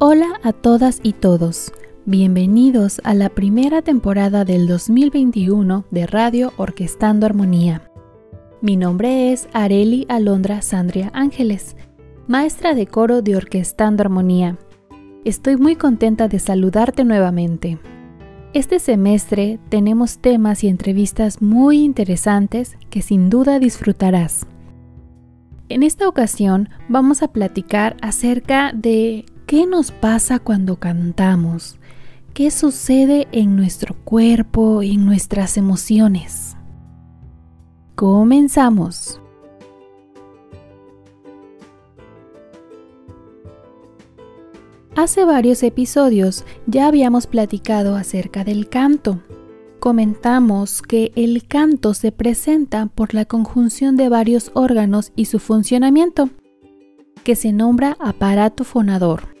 [0.00, 1.72] Hola a todas y todos.
[2.06, 7.82] Bienvenidos a la primera temporada del 2021 de Radio Orquestando Armonía.
[8.60, 11.76] Mi nombre es Areli Alondra Sandria Ángeles,
[12.28, 14.56] maestra de coro de Orquestando Armonía.
[15.24, 17.80] Estoy muy contenta de saludarte nuevamente.
[18.52, 24.46] Este semestre tenemos temas y entrevistas muy interesantes que sin duda disfrutarás.
[25.68, 31.78] En esta ocasión vamos a platicar acerca de ¿Qué nos pasa cuando cantamos?
[32.34, 36.54] ¿Qué sucede en nuestro cuerpo y en nuestras emociones?
[37.94, 39.22] Comenzamos.
[44.94, 49.22] Hace varios episodios ya habíamos platicado acerca del canto.
[49.80, 56.28] Comentamos que el canto se presenta por la conjunción de varios órganos y su funcionamiento,
[57.24, 59.37] que se nombra aparato fonador.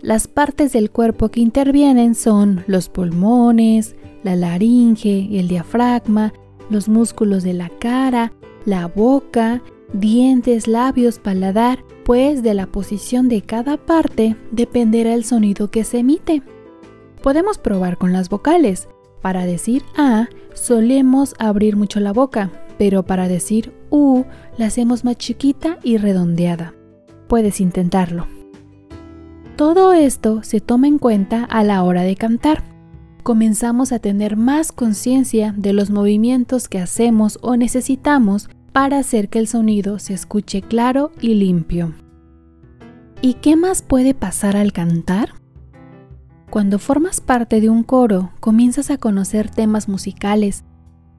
[0.00, 6.32] Las partes del cuerpo que intervienen son los pulmones, la laringe, el diafragma,
[6.70, 8.32] los músculos de la cara,
[8.64, 9.60] la boca,
[9.92, 15.98] dientes, labios, paladar, pues de la posición de cada parte dependerá el sonido que se
[15.98, 16.42] emite.
[17.20, 18.88] Podemos probar con las vocales.
[19.20, 24.24] Para decir A solemos abrir mucho la boca, pero para decir U
[24.56, 26.72] la hacemos más chiquita y redondeada.
[27.26, 28.37] Puedes intentarlo.
[29.58, 32.62] Todo esto se toma en cuenta a la hora de cantar.
[33.24, 39.40] Comenzamos a tener más conciencia de los movimientos que hacemos o necesitamos para hacer que
[39.40, 41.92] el sonido se escuche claro y limpio.
[43.20, 45.30] ¿Y qué más puede pasar al cantar?
[46.50, 50.62] Cuando formas parte de un coro, comienzas a conocer temas musicales,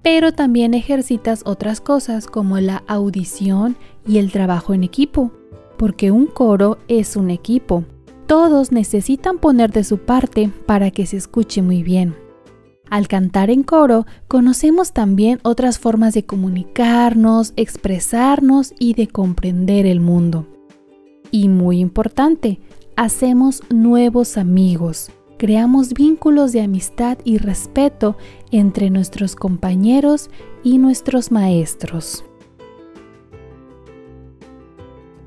[0.00, 3.76] pero también ejercitas otras cosas como la audición
[4.06, 5.32] y el trabajo en equipo,
[5.76, 7.82] porque un coro es un equipo
[8.28, 12.14] todos necesitan poner de su parte para que se escuche muy bien.
[12.90, 20.00] Al cantar en coro, conocemos también otras formas de comunicarnos, expresarnos y de comprender el
[20.00, 20.46] mundo.
[21.30, 22.60] Y muy importante,
[22.96, 28.18] hacemos nuevos amigos, creamos vínculos de amistad y respeto
[28.50, 30.28] entre nuestros compañeros
[30.62, 32.24] y nuestros maestros.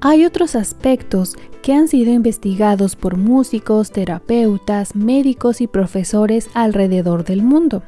[0.01, 7.43] Hay otros aspectos que han sido investigados por músicos, terapeutas, médicos y profesores alrededor del
[7.43, 7.83] mundo.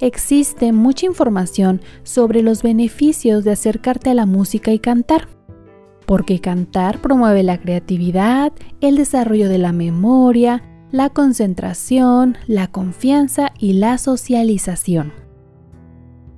[0.00, 5.28] Existe mucha información sobre los beneficios de acercarte a la música y cantar,
[6.06, 13.74] porque cantar promueve la creatividad, el desarrollo de la memoria, la concentración, la confianza y
[13.74, 15.12] la socialización.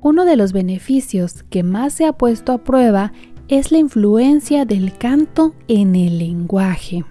[0.01, 3.13] Uno de los beneficios que más se ha puesto a prueba
[3.49, 7.05] es la influencia del canto en el lenguaje.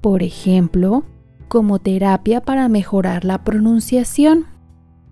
[0.00, 1.04] Por ejemplo,
[1.48, 4.46] como terapia para mejorar la pronunciación.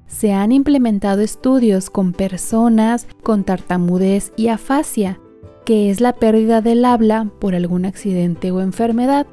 [0.06, 5.20] Se han implementado estudios con personas con tartamudez y afasia,
[5.64, 9.26] que es la pérdida del habla por algún accidente o enfermedad,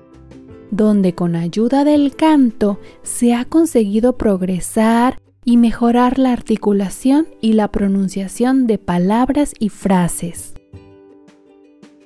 [0.72, 7.69] donde con ayuda del canto se ha conseguido progresar y mejorar la articulación y la
[7.72, 10.53] pronunciación de palabras y frases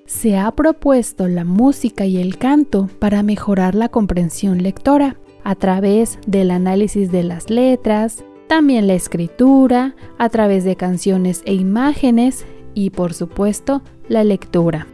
[0.06, 6.19] se ha propuesto la música y el canto para mejorar la comprensión lectora a través
[6.28, 12.90] del análisis de las letras, también la escritura, a través de canciones e imágenes y
[12.90, 14.88] por supuesto la lectura.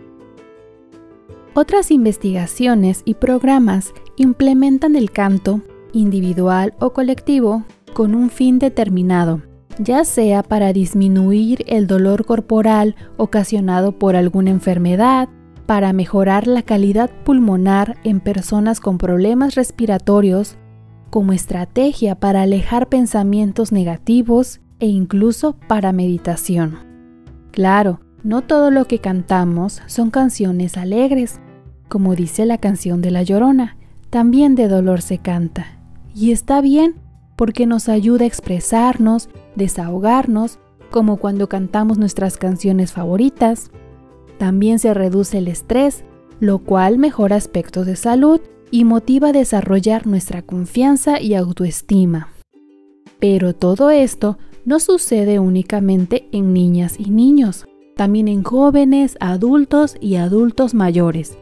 [1.54, 9.42] Otras investigaciones y programas implementan el canto, individual o colectivo, con un fin determinado,
[9.80, 15.30] ya sea para disminuir el dolor corporal ocasionado por alguna enfermedad,
[15.66, 20.58] para mejorar la calidad pulmonar en personas con problemas respiratorios,
[21.10, 26.78] como estrategia para alejar pensamientos negativos e incluso para meditación.
[27.52, 31.40] Claro, no todo lo que cantamos son canciones alegres,
[31.88, 33.78] como dice la canción de La Llorona,
[34.10, 35.80] también de dolor se canta.
[36.14, 36.96] Y está bien,
[37.36, 40.60] porque nos ayuda a expresarnos, desahogarnos,
[40.92, 43.72] como cuando cantamos nuestras canciones favoritas.
[44.38, 46.04] También se reduce el estrés,
[46.40, 48.42] lo cual mejora aspectos de salud
[48.72, 52.30] y motiva a desarrollar nuestra confianza y autoestima.
[53.20, 60.16] Pero todo esto no sucede únicamente en niñas y niños, también en jóvenes, adultos y
[60.16, 61.38] adultos mayores.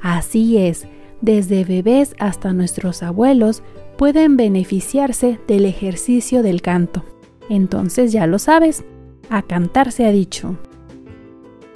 [0.00, 0.86] Así es,
[1.20, 3.62] desde bebés hasta nuestros abuelos
[3.96, 7.04] pueden beneficiarse del ejercicio del canto.
[7.48, 8.84] Entonces ya lo sabes,
[9.30, 10.56] a cantar se ha dicho.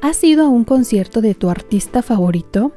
[0.03, 2.73] ¿Has ido a un concierto de tu artista favorito?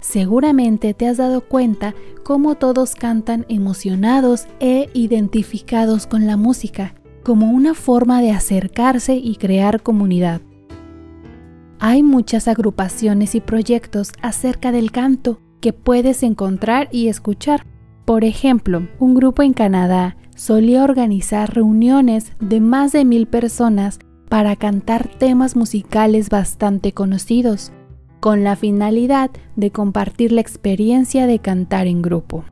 [0.00, 6.94] Seguramente te has dado cuenta cómo todos cantan emocionados e identificados con la música,
[7.24, 10.42] como una forma de acercarse y crear comunidad.
[11.78, 17.66] Hay muchas agrupaciones y proyectos acerca del canto que puedes encontrar y escuchar.
[18.04, 23.98] Por ejemplo, un grupo en Canadá solía organizar reuniones de más de mil personas
[24.28, 27.72] para cantar temas musicales bastante conocidos,
[28.20, 32.44] con la finalidad de compartir la experiencia de cantar en grupo.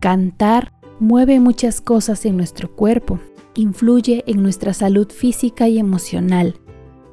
[0.00, 3.20] Cantar mueve muchas cosas en nuestro cuerpo,
[3.54, 6.56] influye en nuestra salud física y emocional,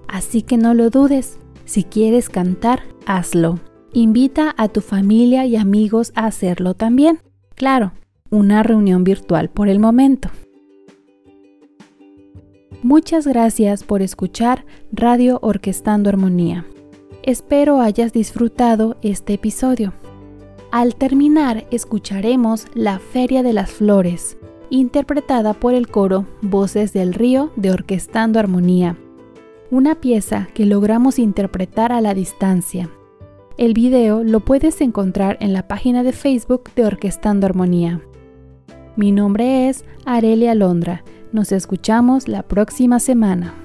[0.07, 3.59] así que no lo dudes, si quieres cantar, hazlo.
[3.93, 7.19] Invita a tu familia y amigos a hacerlo también.
[7.55, 7.91] Claro,
[8.33, 10.29] una reunión virtual por el momento.
[12.81, 16.65] Muchas gracias por escuchar Radio Orquestando Armonía.
[17.21, 19.93] Espero hayas disfrutado este episodio.
[20.71, 24.35] Al terminar escucharemos La Feria de las Flores,
[24.71, 28.97] interpretada por el coro Voces del Río de Orquestando Armonía,
[29.69, 32.89] una pieza que logramos interpretar a la distancia.
[33.57, 38.01] El video lo puedes encontrar en la página de Facebook de Orquestando Armonía.
[38.95, 41.03] Mi nombre es Arelia Londra.
[41.31, 43.62] Nos escuchamos la próxima semana.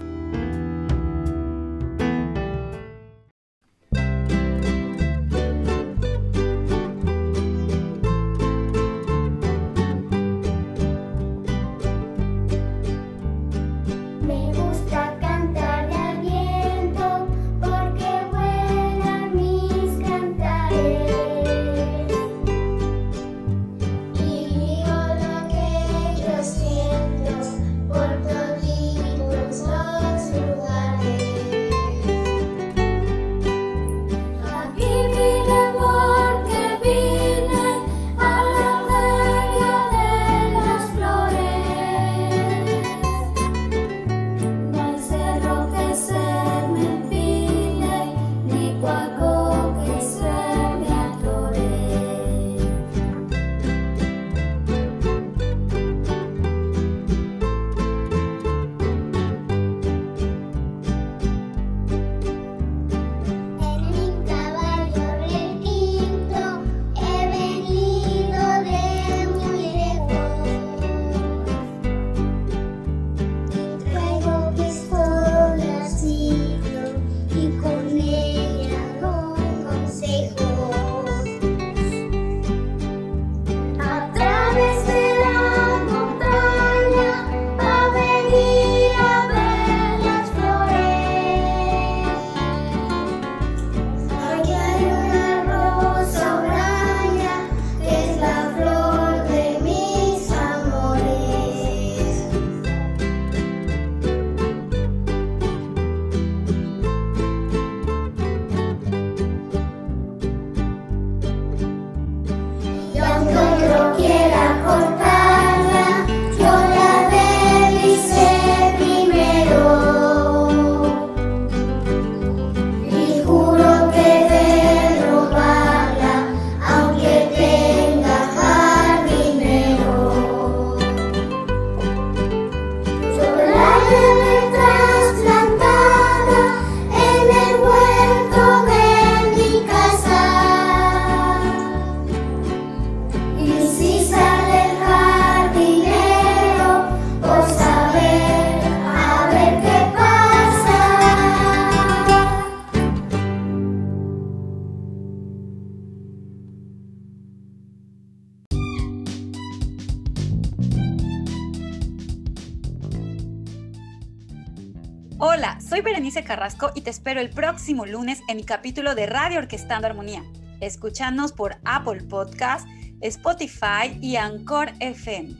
[165.21, 169.41] Hola, soy Berenice Carrasco y te espero el próximo lunes en mi capítulo de Radio
[169.41, 170.23] Orquestando Armonía.
[170.61, 172.69] Escúchanos por Apple Podcast,
[173.01, 175.35] Spotify y Anchor FM.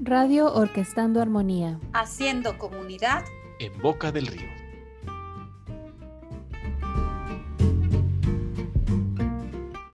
[0.00, 1.78] Radio Orquestando Armonía.
[1.92, 3.22] Haciendo comunidad
[3.58, 4.59] en Boca del Río.